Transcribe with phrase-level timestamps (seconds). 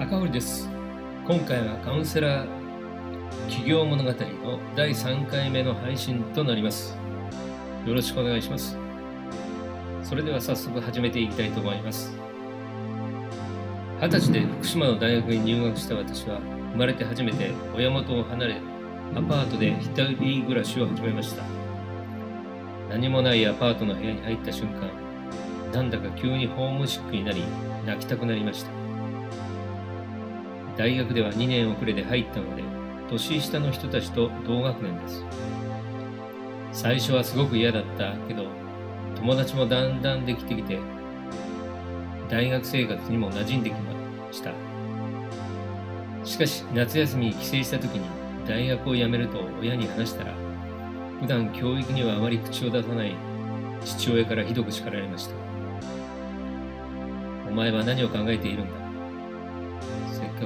[0.00, 0.66] 赤堀です。
[1.26, 2.48] 今回はカウンセラー
[3.48, 4.14] 企業物語の
[4.74, 6.96] 第3回目の配信となります。
[7.84, 8.78] よろしくお願いします。
[10.02, 12.16] それでは早速始めていきたいと思います。
[14.00, 16.40] 二十歳で福島の大学に入学した私は
[16.72, 18.56] 生まれて初めて親元を離れ
[19.14, 21.42] アパートで一人暮らしを始めました。
[22.88, 24.88] 何もないアパートの部屋に入った瞬間
[25.74, 27.44] なんだか急にホームシックになり
[27.84, 28.79] 泣きたくなりました。
[30.80, 32.62] 大学では2年遅れで入ったので
[33.10, 35.22] 年下の人たちと同学年です。
[36.72, 38.46] 最初はすごく嫌だったけど
[39.16, 40.78] 友達もだんだんできてきて
[42.30, 43.92] 大学生活にも馴染んできま
[44.32, 44.52] した。
[46.24, 48.06] しかし夏休みに帰省した時に
[48.48, 50.32] 大学を辞めると親に話したら
[51.20, 53.14] 普段教育にはあまり口を出さない
[53.84, 55.34] 父親からひどく叱られました。
[57.50, 58.79] お前は何を考えているんだ？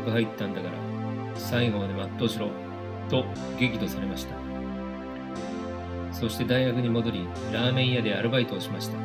[0.01, 0.75] く入ったんだから
[1.35, 2.49] 最後まで全うしろ
[3.09, 3.25] と
[3.59, 4.35] 激怒されました。
[6.13, 8.97] そして大学に戻りラーメン屋でアルバイトをしました。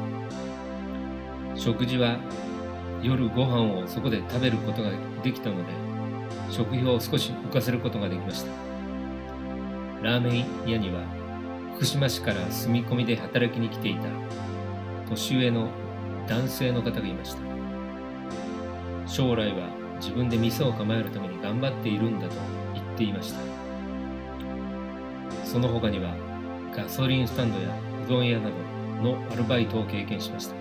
[1.55, 2.17] 食事は
[3.01, 4.91] 夜ご飯をそこで食べることが
[5.23, 5.73] できたので
[6.51, 8.51] 食費を少し浮かせることができました。
[10.03, 11.01] ラーメン屋には
[11.75, 14.03] 福島市から住み込みで働きに来ていた
[15.09, 15.67] 年上の
[16.27, 17.41] 男性の方がいました。
[19.07, 22.35] 将来は自分で店を構えるために頑張っているんだと
[22.73, 23.39] 言っていました。
[25.45, 26.15] その他には
[26.75, 27.69] ガソリンスタンドや
[28.05, 28.55] うどん屋など
[29.03, 30.55] のアルバイトを経験しました。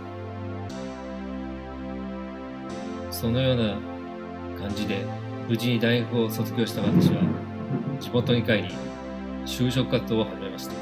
[3.11, 3.79] そのような
[4.61, 5.05] 感じで
[5.49, 7.23] 無事に大学を卒業した私は
[8.01, 8.71] 地元に帰り
[9.45, 10.75] 就職活動を始めました。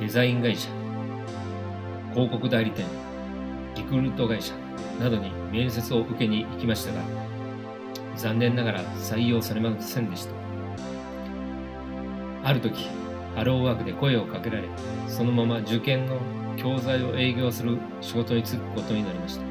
[0.00, 0.68] デザイン会社
[2.12, 2.84] 広告代理店
[3.74, 4.52] リクルート会社
[5.00, 7.00] などに面接を受けに行きましたが
[8.16, 10.34] 残念ながら採用されませんでした。
[12.44, 12.88] ある時
[13.34, 14.64] ハローワークで声をかけられ
[15.08, 16.18] そのまま受験の
[16.56, 19.44] 教材を営業する仕事に就くことになりました。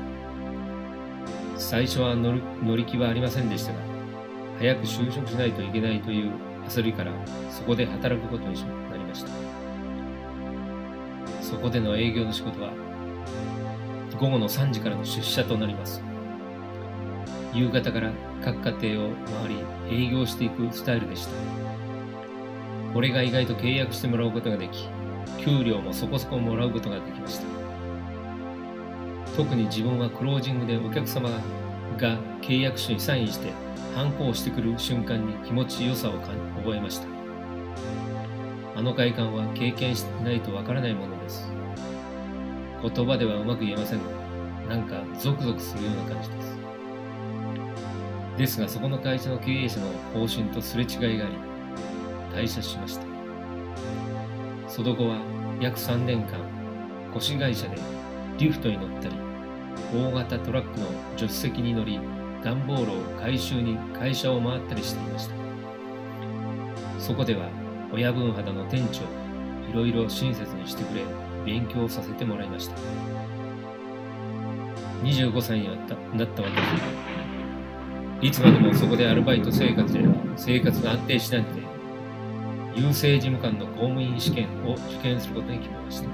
[1.58, 3.80] 最初は乗り気はありませんでしたが
[4.60, 6.32] 早く就職しないといけないという
[6.68, 7.12] 焦りから
[7.50, 8.56] そこで働くことに
[8.90, 9.30] なりました。
[11.42, 12.72] そこでの営業の仕事は
[14.20, 16.02] 午後の3時からの出社となります。
[17.54, 18.12] 夕方から
[18.44, 19.10] 各家庭を
[19.42, 19.50] 回
[19.90, 21.32] り営業していくスタイルでした。
[22.94, 24.88] これが意外と契約してもらうことができ
[25.40, 27.46] 給料もそこそこもらうことができました。
[29.36, 31.30] 特に自分はクロージングでお客様
[31.98, 33.52] が契約書にサインして
[33.94, 36.14] 反抗してくる瞬間に気持ちよさを
[36.58, 37.08] 覚えました。
[38.78, 41.55] あの快感は経験してないとわからないものです。
[42.82, 44.06] 言葉ではうまく言えませんが
[44.70, 46.56] なんかゾクゾクするような感じです。
[48.38, 51.36] ですがそこの会社の経営者の方針とすれ違いがあり
[52.36, 53.06] 退社しました。
[54.68, 55.20] その後は
[55.62, 56.40] 約3年間
[57.14, 57.78] 腰会社で
[58.38, 59.16] リフトに乗ったり
[59.94, 62.00] 大型トラックの助手席に乗り
[62.44, 65.36] 段ボールを回収に会社を回ったりしていました。
[67.00, 67.48] そこでは
[67.94, 69.02] 親分肌の店長
[69.70, 71.02] いろいろ親切にしてくれ
[71.46, 72.76] 勉強させてもらいました。
[75.04, 76.52] 25歳になったなった私。
[78.22, 80.04] いつまでもそこでアルバイト生活で
[80.36, 81.62] 生活が安定しないので
[82.76, 86.10] 郵政事務官の公務員試験を受験することに決めました。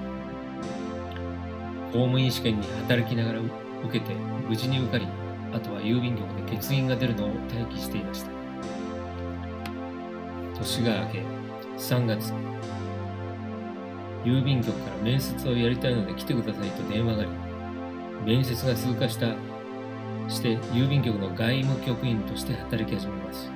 [1.88, 3.50] 公務員試験に働きながら受
[3.92, 4.14] けて
[4.48, 5.08] 無事に受かり
[5.54, 8.32] あとは郵便局で欠員が出るのを待機していました。
[10.58, 11.24] 年が明け
[11.78, 12.34] 3月
[14.24, 17.32] 郵便局から面接をやりたいので来てくださいと電話があり
[18.26, 19.36] 面接が通過した
[20.28, 23.52] して郵便局の外務局員として働き始めます。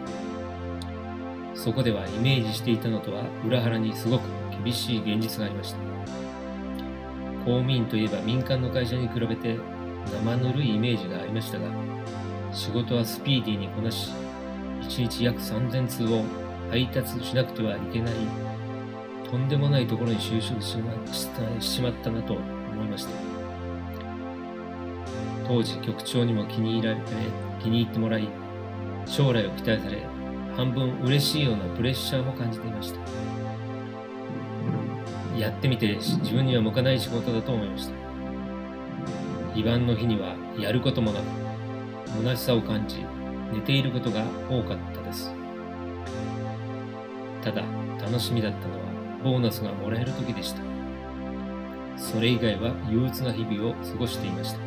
[1.54, 4.24] そこではイメージしていたのとは裏腹にすごく
[4.64, 5.78] 厳しい現実がありました。
[7.46, 9.58] 公務員といえば民間の会社に比べて
[10.12, 11.68] 生ぬるいイメージがありましたが
[12.52, 14.10] 仕事はスピーディーにこなし
[14.82, 16.24] 1日約3000通を
[16.72, 18.14] 配達しなくてはいけない
[19.36, 23.10] とんでもないところに就職しまったなと思いました。
[25.46, 27.02] 当時局長にも気に入られ
[27.62, 28.30] 気に入ってもらい
[29.06, 30.08] 将来を期待され
[30.56, 33.00] 半分嬉しいようなプレッシャーも感じていました。
[35.38, 37.94] やってみて自分には向かない仕事だと思いました。
[39.54, 41.24] 非番の日にはやることもなく
[42.20, 43.06] 虚しさを感じ
[43.54, 45.34] 寝ていることが多かったです。
[47.44, 47.64] ただ
[48.02, 48.95] 楽しみだったのは
[49.26, 50.62] ボーナスがもらえる時でした。
[51.98, 54.60] それ以外は憂鬱な日々を過ごしていました。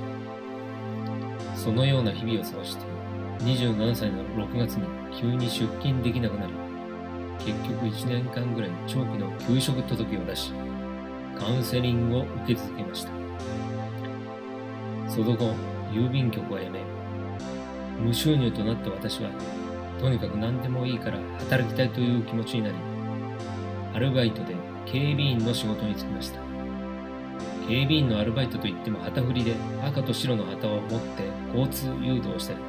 [1.55, 2.82] そのような日々を過ごして
[3.44, 6.52] 27歳の6月に急に出勤できなくなり
[7.38, 10.52] 結局1年間ぐらい長期の休職届を出し
[11.38, 13.12] カウンセリングを受け続けました。
[15.08, 15.54] その後
[15.93, 16.81] 郵便局は辞め
[18.00, 19.31] 無収入となった私は
[20.00, 22.98] とにかく何でもいいから働きたいという気持ちになり
[23.99, 24.55] アルバイトで
[24.87, 26.39] 警備員の仕事に就きました。
[27.67, 32.61] 警備員のアルバイトといっても旗振りで赤と白の旗を持って交通誘導したり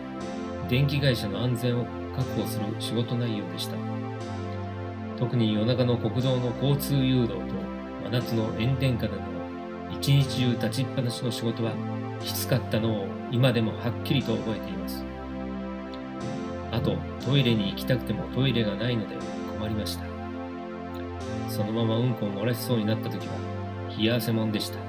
[0.67, 1.85] 電気会社の安全を
[2.15, 3.75] 確保する仕事内容でした。
[5.19, 7.39] 特に夜中の国道の交通誘導と
[8.05, 9.27] 真夏の炎天下などの
[9.91, 11.73] 一日中立ちっぱなしの仕事は
[12.23, 15.05] きつかったのを今でもはっきりと覚えています。
[16.71, 19.15] あとトイレに行きたくてもトイレがないので
[19.59, 20.08] 困りました。
[21.59, 23.33] そのままうんこを漏らしそうになった時は
[23.97, 24.79] 冷や汗もんでした。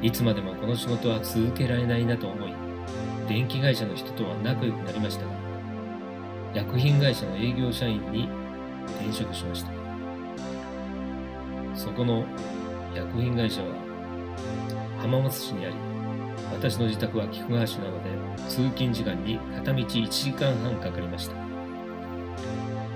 [0.00, 2.52] いつまでもこの仕事は続けられないなと思い
[3.26, 5.32] 電気会社の人とは仲良くなりましたが
[6.54, 8.28] 薬品会社の営業社員に
[9.00, 9.70] 転職しました。
[11.74, 12.24] そこの
[12.94, 13.68] 薬品会社は
[15.00, 15.74] 浜松市にあり
[16.52, 18.10] 私の自宅は菊川市なので
[18.48, 21.34] 通勤時間に片道1時間半かかりました。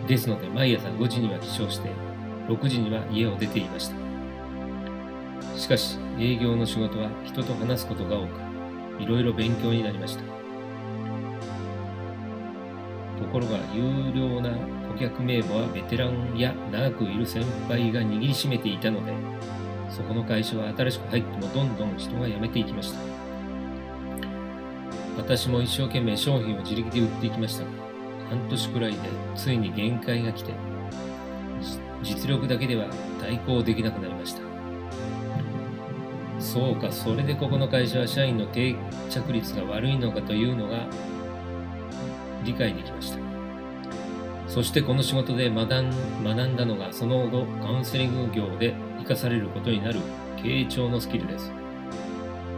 [0.07, 1.91] ですので毎朝5時には起床して
[2.51, 3.95] 6時には家を出ていました。
[5.57, 10.23] しかし営業の仕事は人と話すことが多くいろいろ勉強になりました。
[10.23, 10.29] と
[13.33, 14.51] ころが有料な
[14.89, 19.13] 顧客名簿はベテランや長くいる先輩が握りしめていたので
[19.89, 22.99] そこの会社は新しく入ってもどんどん人が辞めていきました。
[25.17, 27.71] 私も一生懸命商品を自力で売っていきましたが
[28.31, 28.99] 半年くらいで
[29.37, 30.53] ついに限界が来て
[32.03, 32.87] 実力だけでは
[33.21, 34.43] 対抗できなくなりました。
[36.39, 38.75] そうかそれでここの会社は社員の定
[39.11, 40.87] 着率が悪いのかというのが
[42.45, 43.19] 理解できました。
[44.49, 50.01] そしてこの仕事で学んだのがその後カウンセリング業で生かされることになる
[50.39, 51.53] 傾聴のスキルです。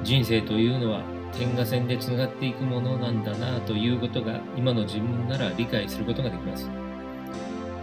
[0.04, 1.02] 人生というのは
[1.32, 6.70] 点が線でつながっていくものなんだなということが今の自分なら理解することができます。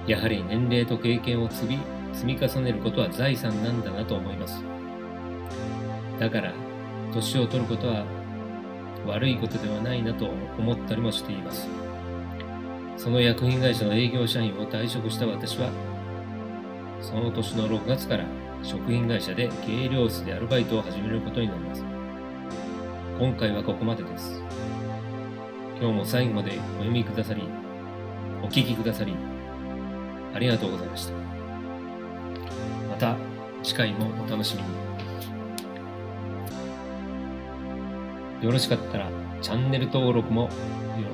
[0.07, 1.79] やはり年齢と経験を積み
[2.13, 4.63] 積み重ねることは財産なんだなと思います。
[6.19, 6.53] だから
[7.13, 8.05] 年を取ることは
[9.05, 10.25] 悪いことではないなと
[10.57, 11.67] 思ったりもしています。
[12.97, 15.69] その薬品会社の営業社員を退職した私は
[16.99, 18.25] その年の6月から
[18.61, 21.83] 食品会社で計量室でアルバイトを始めることになります。
[23.17, 24.41] 今回はここまでです。
[25.79, 27.41] 今日も最後までお読みくださり
[28.43, 29.15] お聞きくださり
[30.33, 31.13] ありがとうございました
[32.89, 33.15] また
[33.63, 34.89] 次回もお楽しみに
[38.41, 39.09] よろしかったら
[39.41, 40.49] チャンネル登録もよ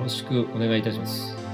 [0.00, 1.45] ろしくお願いいたします。